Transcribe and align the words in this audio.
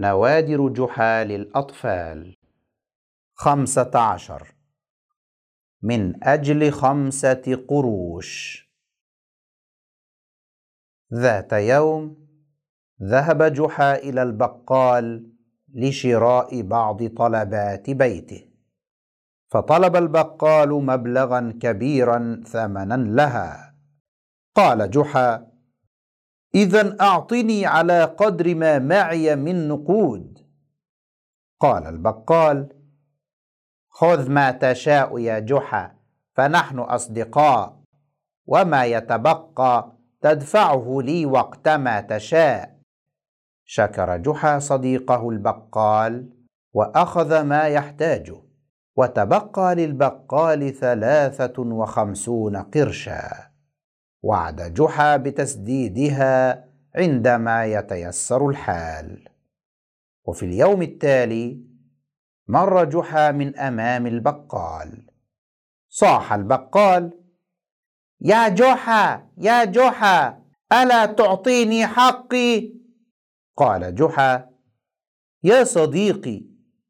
نوادر 0.00 0.68
جحا 0.68 1.24
للأطفال 1.24 2.36
خمسة 3.34 3.90
عشر. 3.98 4.54
من 5.82 6.24
أجل 6.24 6.72
خمسة 6.72 7.64
قروش. 7.68 8.62
ذات 11.14 11.52
يوم 11.52 12.28
ذهب 13.02 13.42
جحا 13.42 13.94
إلى 13.94 14.22
البقال 14.22 15.32
لشراء 15.74 16.62
بعض 16.62 17.06
طلبات 17.06 17.90
بيته. 17.90 18.48
فطلب 19.50 19.96
البقال 19.96 20.68
مبلغا 20.68 21.58
كبيرا 21.62 22.42
ثمنا 22.46 22.94
لها. 22.94 23.74
قال 24.54 24.90
جحا 24.90 25.57
اذا 26.54 26.96
أعطني 27.00 27.66
على 27.66 28.04
قدر 28.04 28.54
ما 28.54 28.78
معي 28.78 29.36
من 29.36 29.68
نقود. 29.68 30.38
قال 31.60 31.86
البقال 31.86 32.68
خذ 33.88 34.30
ما 34.30 34.50
تشاء 34.50 35.18
يا 35.18 35.38
جحا 35.38 35.94
فنحن 36.34 36.78
أصدقاء 36.78 37.80
وما 38.46 38.84
يتبقى 38.84 39.92
تدفعه 40.20 40.98
لي 41.02 41.26
وقتما 41.26 42.00
تشاء. 42.00 42.78
شكر 43.64 44.16
جحا 44.16 44.58
صديقه 44.58 45.28
البقال 45.28 46.30
وأخذ 46.72 47.42
ما 47.42 47.62
يحتاجه 47.62 48.42
وتبقى 48.96 49.74
للبقال 49.74 50.74
ثلاثة 50.74 51.62
وخمسون 51.62 52.56
قرشا. 52.56 53.47
وعد 54.22 54.74
جحا 54.74 55.16
بتسديدها 55.16 56.68
عندما 56.94 57.64
يتيسر 57.64 58.48
الحال. 58.48 59.28
وفي 60.24 60.46
اليوم 60.46 60.82
التالي 60.82 61.64
مر 62.48 62.84
جحا 62.84 63.30
من 63.30 63.56
أمام 63.56 64.06
البقال. 64.06 65.06
صاح 65.88 66.32
البقال 66.32 67.24
يا 68.20 68.48
جحا 68.48 69.30
يا 69.38 69.64
جحا 69.64 70.42
ألا 70.72 71.06
تعطيني 71.06 71.86
حقي؟ 71.86 72.72
قال 73.56 73.94
جحا 73.94 74.50
يا 75.44 75.64
صديقي 75.64 76.44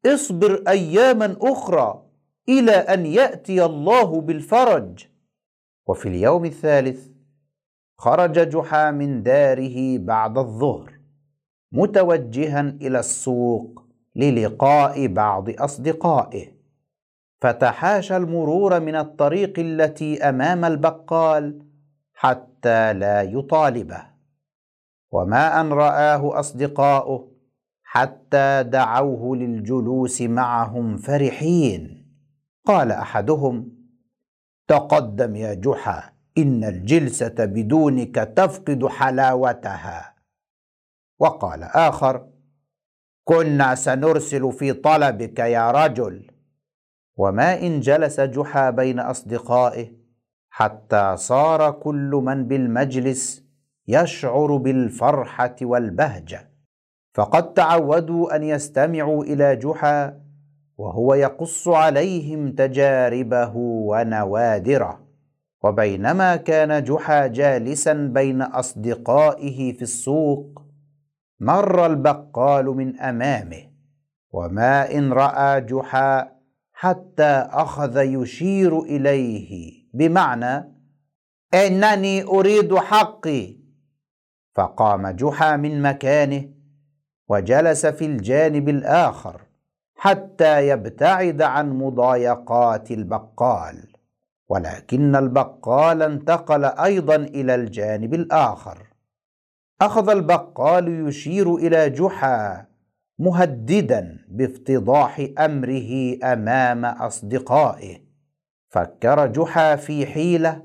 اصبر 0.05 0.63
أياما 0.67 1.37
أخرى 1.41 2.09
إلى 2.49 2.71
أن 2.71 3.05
يأتي 3.05 3.65
الله 3.65 4.21
بالفرج. 4.21 5.07
وفي 5.87 6.07
اليوم 6.07 6.45
الثالث 6.45 7.18
خرج 7.99 8.49
جحا 8.49 8.91
من 8.91 9.23
داره 9.23 9.97
بعد 9.97 10.37
الظهر 10.37 10.99
متوجها 11.71 12.61
إلى 12.61 12.99
السوق 12.99 13.83
للقاء 14.15 15.07
بعض 15.07 15.49
أصدقائه. 15.49 16.45
فتحاشى 17.41 18.17
المرور 18.17 18.79
من 18.79 18.95
الطريق 18.95 19.59
التي 19.59 20.29
أمام 20.29 20.65
البقال 20.65 21.65
حتى 22.13 22.93
لا 22.93 23.21
يطالبه. 23.21 24.03
وما 25.11 25.61
أن 25.61 25.69
رآه 25.73 26.39
أصدقاؤه 26.39 27.31
حتى 27.83 28.63
دعوه 28.63 29.35
للجلوس 29.35 30.21
معهم 30.21 30.97
فرحين. 30.97 32.05
قال 32.65 32.91
أحدهم 32.91 33.71
تقدم 34.67 35.35
يا 35.35 35.53
جحا. 35.53 36.18
ان 36.41 36.63
الجلسه 36.63 37.35
بدونك 37.39 38.15
تفقد 38.15 38.87
حلاوتها. 38.87 40.15
وقال 41.19 41.63
اخر 41.63 42.27
كنا 43.23 43.75
سنرسل 43.75 44.51
في 44.51 44.73
طلبك 44.73 45.39
يا 45.39 45.71
رجل. 45.71 46.31
وما 47.17 47.59
ان 47.59 47.79
جلس 47.79 48.19
جحا 48.19 48.69
بين 48.69 48.99
اصدقائه 48.99 49.91
حتى 50.49 51.17
صار 51.17 51.71
كل 51.71 52.21
من 52.23 52.47
بالمجلس 52.47 53.43
يشعر 53.87 54.57
بالفرحه 54.57 55.55
والبهجه. 55.61 56.49
فقد 57.13 57.53
تعودوا 57.53 58.35
ان 58.35 58.43
يستمعوا 58.43 59.23
إلى 59.23 59.55
جحا 59.55 60.19
وهو 60.77 61.13
يقص 61.13 61.67
عليهم 61.67 62.51
تجاربه 62.51 63.51
ونوادره. 63.55 65.08
وبينما 65.63 66.35
كان 66.35 66.83
جحا 66.83 67.27
جالسا 67.27 67.93
بين 67.93 68.41
أصدقائه 68.41 69.73
في 69.73 69.81
السوق 69.81 70.61
مر 71.39 71.85
البقال 71.85 72.65
من 72.65 72.99
أمامه 72.99 73.69
وما 74.31 74.91
إن 74.91 75.13
رأى 75.13 75.61
جحا 75.61 76.31
حتى 76.73 77.47
أخذ 77.51 77.97
يشير 77.97 78.79
إليه 78.79 79.73
بمعنى 79.93 80.79
إنني 81.53 82.23
أريد 82.23 82.75
حقي. 82.75 83.59
فقام 84.55 85.09
جحا 85.09 85.55
من 85.55 85.81
مكانه 85.81 86.49
وجلس 87.27 87.85
في 87.85 88.05
الجانب 88.05 88.69
الآخر 88.69 89.41
حتى 89.95 90.67
يبتعد 90.67 91.41
عن 91.41 91.69
مضايقات 91.69 92.91
البقال. 92.91 93.98
ولكن 94.49 95.15
البقال 95.15 96.01
انتقل 96.01 96.65
أيضا 96.65 97.15
إلى 97.15 97.55
الجانب 97.55 98.13
الآخر. 98.13 98.87
أخذ 99.81 100.09
البقال 100.09 101.07
يشير 101.07 101.55
إلى 101.55 101.89
جحا 101.89 102.65
مهددا 103.19 104.25
بافتضاح 104.29 105.27
أمره 105.39 106.17
أمام 106.23 106.85
أصدقائه. 106.85 107.97
فكر 108.69 109.27
جحا 109.27 109.75
في 109.75 110.05
حيلة 110.05 110.63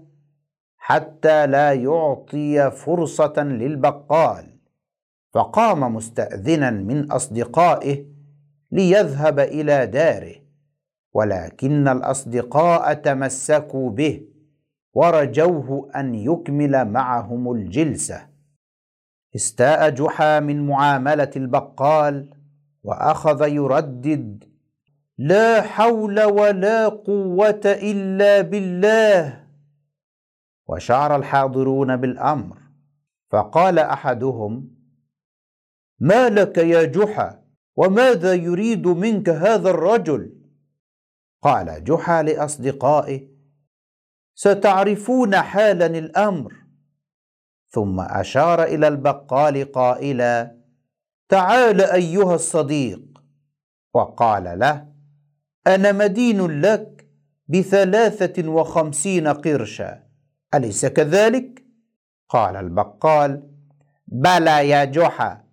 حتى 0.77 1.47
لا 1.47 1.73
يعطي 1.73 2.71
فرصة 2.71 3.43
للبقال. 3.43 4.61
فقام 5.33 5.95
مستاذنا 5.95 6.71
من 6.71 7.13
أصدقائه 7.13 8.05
ليذهب 8.73 9.41
إلى 9.41 9.87
داره. 9.87 10.44
ولكن 11.15 11.89
الأصدقاء 11.89 12.95
تمسكوا 12.95 13.91
به 13.91 14.27
ورجوه 14.95 15.91
أن 15.97 16.15
يكمل 16.15 16.85
معهم 16.85 17.53
الجلسة. 17.53 18.27
استاء 19.37 19.91
جحا 19.91 20.41
من 20.41 20.67
معاملة 20.67 21.31
البقال 21.37 22.31
وأخذ 22.83 23.49
يردد 23.49 24.45
لا 25.19 25.63
حول 25.63 26.23
ولا 26.23 26.89
قوة 26.89 27.61
إلا 27.65 28.41
بالله. 28.41 29.45
وشعر 30.67 31.17
الحاضرون 31.17 31.97
بالأمر. 31.97 32.59
فقال 33.31 33.79
أحدهم 33.79 34.71
ما 36.01 36.29
لك 36.29 36.59
يا 36.59 36.85
جحا؟ 36.85 37.45
وماذا 37.77 38.35
يريد 38.35 38.87
منك 38.87 39.29
هذا 39.29 39.71
الرجل؟ 39.71 40.34
قال 41.45 41.85
جحا 41.85 42.23
لأصدقائه 42.23 43.29
ستعرفون 44.35 45.37
حالا 45.37 45.87
الأمر. 45.87 46.55
ثم 47.69 48.01
أشار 48.01 48.63
إلى 48.63 48.89
البقال 48.89 49.73
قائلا 49.73 50.57
تعال 51.29 51.81
أيها 51.81 52.35
الصديق. 52.35 53.03
وقال 53.95 54.59
له 54.59 54.89
أنا 55.67 55.93
مدين 55.93 56.61
لك 56.61 57.09
بثلاثة 57.49 58.49
وخمسين 58.49 59.29
قرشا 59.29 60.03
أليس 60.55 60.87
كذلك؟ 60.87 61.65
قال 62.29 62.57
البقال 62.57 63.51
بلى 64.07 64.69
يا 64.69 64.85
جحا. 64.85 65.45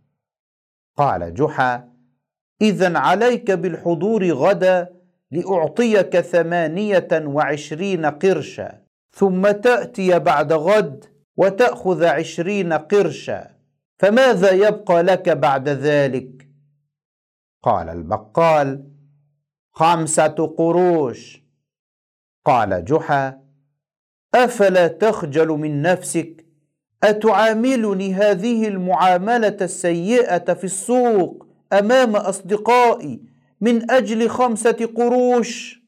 قال 0.97 1.33
جحا 1.33 1.91
اذا 2.61 2.97
عليك 2.97 3.51
بالحضور 3.51 4.31
غدا 4.31 5.00
لأعطيك 5.31 6.19
ثمانية 6.19 7.07
وعشرين 7.11 8.05
قرشا 8.05 8.81
ثم 9.11 9.51
تأتي 9.51 10.19
بعد 10.19 10.53
غد 10.53 11.05
وتأخذ 11.37 12.05
عشرين 12.05 12.73
قرشا. 12.73 13.47
فماذا 13.99 14.51
يبقى 14.51 15.03
لك 15.03 15.29
بعد 15.29 15.69
ذلك؟ 15.69 16.47
قال 17.63 17.89
البقال 17.89 18.83
خمسة 19.71 20.55
قروش. 20.57 21.41
قال 22.45 22.85
جحا 22.85 23.41
أفلا 24.35 24.87
تخجل 24.87 25.47
من 25.47 25.81
نفسك؟ 25.81 26.45
أتعاملني 27.03 28.13
هذه 28.13 28.67
المعاملة 28.67 29.57
السيئة 29.61 30.53
في 30.53 30.63
السوق 30.63 31.47
أمام 31.73 32.15
أصدقائي؟ 32.15 33.30
من 33.61 33.91
أجل 33.91 34.29
خمسة 34.29 34.89
قروش. 34.95 35.80